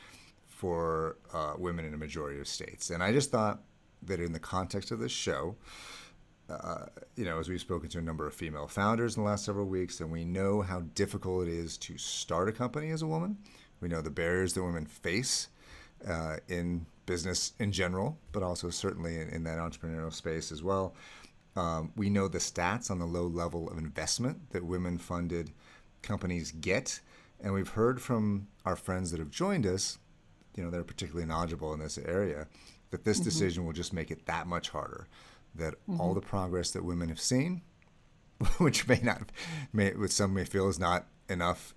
[0.47, 2.89] for uh, women in a majority of states.
[2.89, 3.61] And I just thought
[4.03, 5.55] that in the context of this show,
[6.49, 9.45] uh, you know, as we've spoken to a number of female founders in the last
[9.45, 13.07] several weeks, and we know how difficult it is to start a company as a
[13.07, 13.37] woman.
[13.81, 15.47] We know the barriers that women face
[16.07, 20.95] uh, in business in general, but also certainly in, in that entrepreneurial space as well.
[21.55, 25.51] Um, we know the stats on the low level of investment that women funded
[26.01, 26.99] companies get.
[27.41, 29.97] And we've heard from our friends that have joined us,
[30.55, 32.47] you know, they're particularly knowledgeable in this area,
[32.91, 33.25] that this mm-hmm.
[33.25, 35.07] decision will just make it that much harder.
[35.55, 36.01] That mm-hmm.
[36.01, 37.61] all the progress that women have seen,
[38.57, 39.31] which may not,
[39.71, 41.73] may, which some may feel is not enough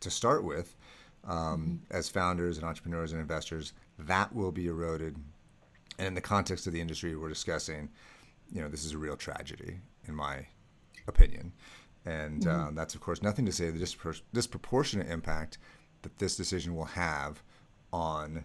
[0.00, 0.76] to start with,
[1.26, 1.96] um, mm-hmm.
[1.96, 5.16] as founders and entrepreneurs and investors, that will be eroded.
[5.98, 7.88] And in the context of the industry we're discussing,
[8.52, 10.46] you know, this is a real tragedy, in my
[11.08, 11.52] opinion.
[12.04, 12.68] And mm-hmm.
[12.68, 15.58] uh, that's, of course, nothing to say the dispro- disproportionate impact
[16.02, 17.42] that this decision will have
[17.92, 18.44] on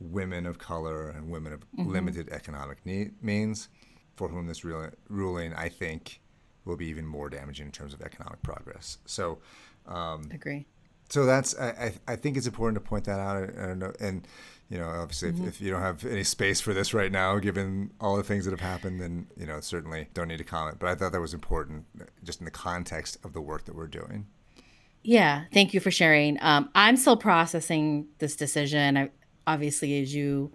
[0.00, 1.90] women of color and women of mm-hmm.
[1.90, 3.68] limited economic need, means,
[4.20, 4.66] for whom this
[5.08, 6.20] ruling, I think,
[6.66, 8.98] will be even more damaging in terms of economic progress.
[9.06, 9.38] So,
[9.86, 10.66] um, agree.
[11.08, 13.36] So that's I, I think it's important to point that out.
[13.36, 14.28] I, I don't know, and
[14.68, 15.48] you know, obviously, mm-hmm.
[15.48, 18.44] if, if, you don't have any space for this right now, given all the things
[18.44, 20.78] that have happened, then you know, certainly don't need to comment.
[20.78, 21.86] But I thought that was important,
[22.22, 24.26] just in the context of the work that we're doing.
[25.02, 26.36] Yeah, thank you for sharing.
[26.42, 28.98] Um, I'm still processing this decision.
[28.98, 29.10] I,
[29.46, 30.52] obviously, as you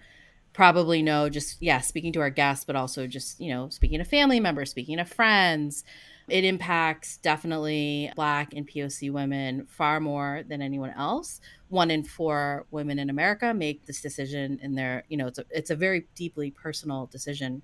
[0.55, 4.05] probably know, just yeah, speaking to our guests, but also just you know, speaking to
[4.05, 5.83] family members, speaking to friends.
[6.27, 11.39] It impacts definitely Black and POC women far more than anyone else.
[11.67, 15.45] One in four women in America make this decision in their, you know, it's a,
[15.51, 17.61] it's a very deeply personal decision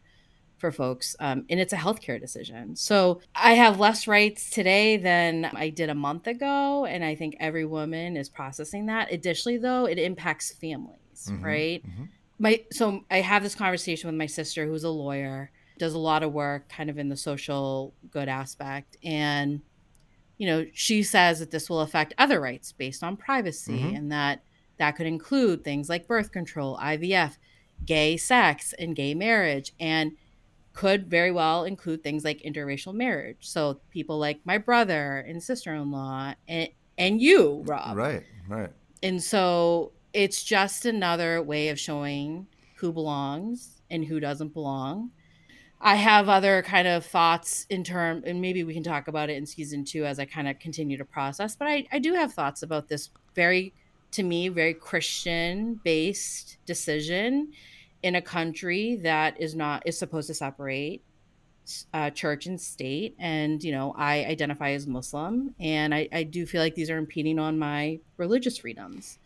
[0.57, 2.75] for folks, um, and it's a healthcare decision.
[2.75, 7.35] So I have less rights today than I did a month ago, and I think
[7.39, 9.11] every woman is processing that.
[9.11, 11.83] Additionally, though, it impacts families, mm-hmm, right?
[11.83, 12.03] Mm-hmm.
[12.41, 16.23] My so I have this conversation with my sister, who's a lawyer, does a lot
[16.23, 18.97] of work kind of in the social good aspect.
[19.03, 19.61] And
[20.39, 23.95] you know she says that this will affect other rights based on privacy mm-hmm.
[23.95, 24.41] and that
[24.77, 27.37] that could include things like birth control IVF
[27.85, 30.13] gay sex and gay marriage and
[30.73, 33.37] could very well include things like interracial marriage.
[33.41, 37.95] So people like my brother and sister-in-law and and you rob.
[37.95, 38.71] Right right.
[39.03, 45.11] And so it's just another way of showing who belongs and who doesn't belong
[45.83, 49.37] I have other kind of thoughts in term, and maybe we can talk about it
[49.37, 51.55] in season two as I kind of continue to process.
[51.55, 53.73] But I, I do have thoughts about this very,
[54.11, 57.51] to me, very Christian based decision
[58.03, 61.03] in a country that is not is supposed to separate
[61.93, 63.15] uh, church and state.
[63.17, 66.97] And you know, I identify as Muslim, and I, I do feel like these are
[66.97, 69.17] impeding on my religious freedoms.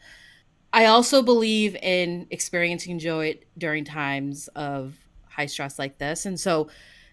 [0.75, 4.93] I also believe in experiencing joy during times of
[5.29, 6.25] high stress like this.
[6.25, 6.69] And so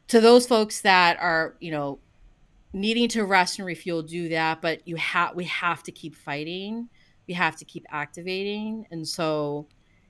[0.08, 2.00] to those folks that are, you know,
[2.72, 4.60] needing to rest and refuel, do that.
[4.62, 6.88] But you have we have to keep fighting.
[7.28, 8.88] We have to keep activating.
[8.90, 9.68] And so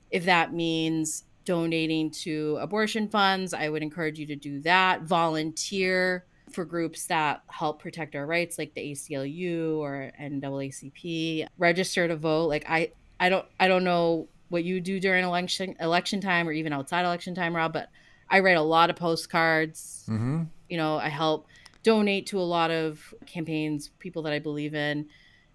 [0.09, 5.03] if that means donating to abortion funds, I would encourage you to do that.
[5.03, 11.45] Volunteer for groups that help protect our rights, like the ACLU or NAACP.
[11.59, 12.47] Register to vote.
[12.47, 16.51] Like I, I don't, I don't know what you do during election election time or
[16.51, 17.89] even outside election time, Rob, but
[18.29, 20.05] I write a lot of postcards.
[20.07, 20.43] Mm-hmm.
[20.69, 21.47] You know, I help
[21.81, 25.07] donate to a lot of campaigns, people that I believe in,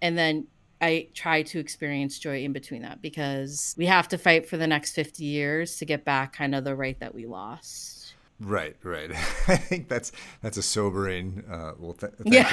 [0.03, 0.47] and then
[0.81, 4.67] I try to experience joy in between that because we have to fight for the
[4.67, 8.15] next 50 years to get back kind of the right that we lost.
[8.41, 9.11] Right, right.
[9.49, 11.45] I think that's that's a sobering.
[11.51, 12.49] Uh, well, th- yeah.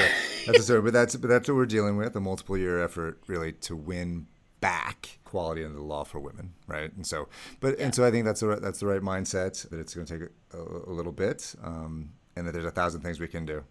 [0.48, 3.52] that's a sobering, but that's but that's what we're dealing with—a multiple year effort, really,
[3.54, 4.26] to win
[4.62, 6.92] back quality under the law for women, right?
[6.96, 7.28] And so,
[7.60, 7.86] but yeah.
[7.86, 9.70] and so I think that's the that's the right mindset.
[9.70, 13.02] That it's going to take a, a, little bit, um, and that there's a thousand
[13.02, 13.64] things we can do.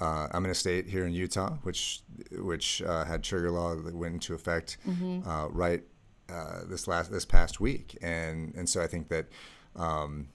[0.00, 3.94] Uh, I'm in a state here in Utah, which which uh, had trigger law that
[3.94, 5.28] went into effect mm-hmm.
[5.28, 5.84] uh, right
[6.28, 9.26] uh, this last this past week, and and so I think that.
[9.76, 10.28] Um,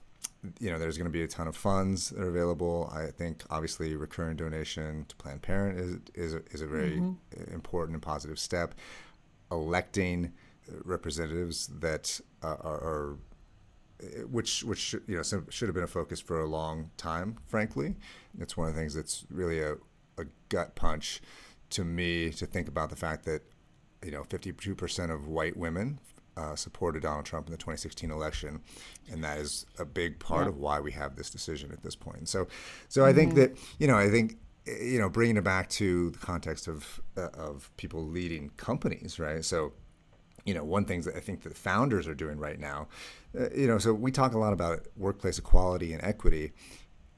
[0.58, 2.90] you know, there's going to be a ton of funds that are available.
[2.94, 7.52] I think obviously recurring donation to Planned Parent is is a, is a very mm-hmm.
[7.52, 8.74] important and positive step.
[9.50, 10.32] Electing
[10.84, 13.18] representatives that uh, are, are,
[14.30, 17.36] which which you know should have been a focus for a long time.
[17.46, 17.96] Frankly,
[18.38, 19.74] it's one of the things that's really a,
[20.18, 21.20] a gut punch
[21.70, 23.42] to me to think about the fact that
[24.04, 26.00] you know 52% of white women
[26.36, 28.60] uh, supported Donald Trump in the 2016 election,
[29.10, 30.48] and that is a big part yeah.
[30.48, 32.28] of why we have this decision at this point.
[32.28, 32.46] So,
[32.88, 33.10] so mm-hmm.
[33.10, 33.40] I think mm-hmm.
[33.40, 37.28] that you know, I think you know, bringing it back to the context of uh,
[37.34, 39.44] of people leading companies, right?
[39.44, 39.72] So,
[40.44, 42.88] you know, one thing that I think that founders are doing right now,
[43.38, 46.52] uh, you know, so we talk a lot about workplace equality and equity,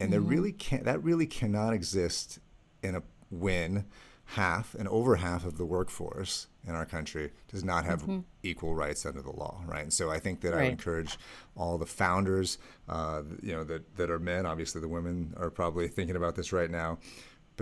[0.00, 0.26] and mm-hmm.
[0.26, 2.38] really can't that really cannot exist
[2.82, 3.84] in a win
[4.24, 8.20] half and over half of the workforce in our country does not have mm-hmm.
[8.42, 9.82] equal rights under the law, right?
[9.82, 10.62] And so I think that right.
[10.62, 11.18] I encourage
[11.56, 14.46] all the founders, uh, you know, that, that are men.
[14.46, 16.98] Obviously, the women are probably thinking about this right now,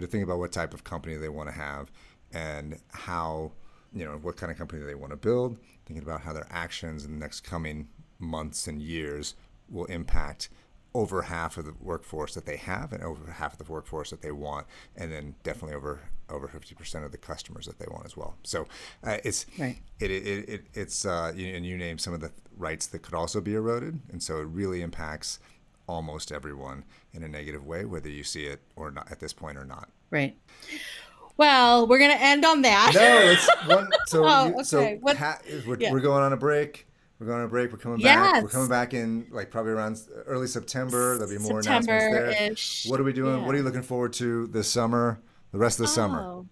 [0.01, 1.90] but to think about what type of company they want to have
[2.32, 3.53] and how,
[3.92, 5.59] you know, what kind of company they want to build.
[5.84, 7.88] Thinking about how their actions in the next coming
[8.18, 9.34] months and years
[9.68, 10.48] will impact
[10.94, 14.22] over half of the workforce that they have and over half of the workforce that
[14.22, 18.16] they want, and then definitely over over 50% of the customers that they want as
[18.16, 18.36] well.
[18.44, 18.68] So
[19.03, 19.78] uh, it's right.
[19.98, 23.14] it, it, it, it's uh, you, and you name some of the rights that could
[23.14, 25.40] also be eroded, and so it really impacts
[25.91, 29.59] almost everyone in a negative way, whether you see it or not at this point
[29.59, 29.88] or not.
[30.11, 30.36] Right.
[31.36, 32.93] Well, we're gonna end on that.
[32.95, 33.88] No, it's one.
[34.07, 34.62] So, oh, okay.
[34.62, 35.93] so ha, we're, yeah.
[35.93, 36.86] we're going on a break.
[37.18, 37.72] We're going on a break.
[37.72, 38.32] We're coming yes.
[38.32, 38.43] back.
[38.43, 41.18] We're coming back in like probably around early September.
[41.18, 42.91] There'll be more announcements there.
[42.91, 43.41] What are we doing?
[43.41, 43.47] Yeah.
[43.47, 45.20] What are you looking forward to this summer?
[45.53, 46.45] The rest of the oh, summer.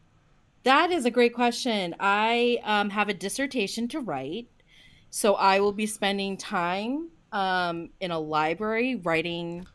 [0.65, 1.95] That is a great question.
[2.01, 4.49] I um, have a dissertation to write,
[5.09, 9.67] so I will be spending time um, in a library writing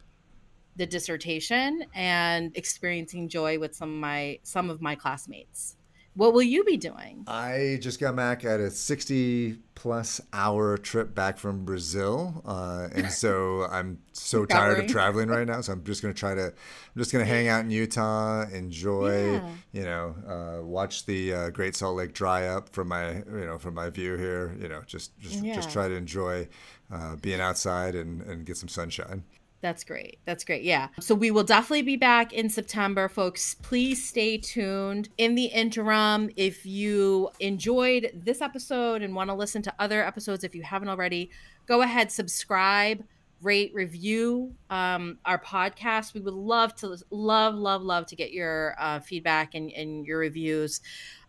[0.75, 5.75] the dissertation and experiencing joy with some of my some of my classmates.
[6.15, 7.23] What will you be doing?
[7.27, 12.43] I just got back at a 60 plus hour trip back from Brazil.
[12.45, 15.61] Uh, and so I'm so tired of traveling right now.
[15.61, 18.45] So I'm just going to try to, I'm just going to hang out in Utah,
[18.51, 19.49] enjoy, yeah.
[19.71, 23.57] you know, uh, watch the uh, Great Salt Lake dry up from my, you know,
[23.57, 25.55] from my view here, you know, just, just, yeah.
[25.55, 26.47] just try to enjoy
[26.91, 29.23] uh, being outside and, and get some sunshine.
[29.63, 30.19] That's great.
[30.25, 30.63] That's great.
[30.63, 30.89] Yeah.
[30.99, 33.55] So we will definitely be back in September, folks.
[33.61, 35.07] Please stay tuned.
[35.17, 40.43] In the interim, if you enjoyed this episode and want to listen to other episodes,
[40.43, 41.31] if you haven't already,
[41.65, 43.05] go ahead, subscribe,
[43.41, 46.13] rate, review um, our podcast.
[46.13, 50.19] We would love to, love, love, love to get your uh, feedback and, and your
[50.19, 50.81] reviews.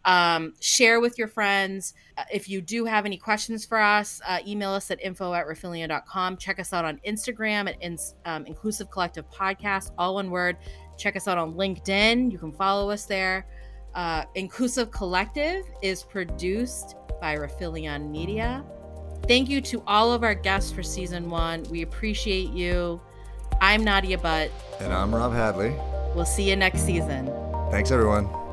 [0.05, 1.95] Um, share with your friends.
[2.19, 5.47] Uh, if you do have any questions for us, uh, email us at info at
[5.47, 6.37] rifelion.com.
[6.37, 10.57] Check us out on Instagram at in, um, Inclusive Collective Podcast, all one word.
[10.99, 12.31] Check us out on LinkedIn.
[12.31, 13.47] You can follow us there.
[13.95, 18.65] Uh, Inclusive Collective is produced by Rifelion Media.
[19.27, 21.63] Thank you to all of our guests for season one.
[21.71, 23.01] We appreciate you.
[23.61, 24.51] I'm Nadia Butt.
[24.81, 25.75] And I'm Rob Hadley.
[26.15, 27.33] We'll see you next season.
[27.71, 28.43] Thanks, everyone.